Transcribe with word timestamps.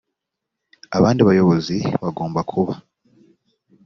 abandi 0.97 1.21
bayobozi 1.29 1.77
bagomba 2.01 2.39
kuba 2.51 2.73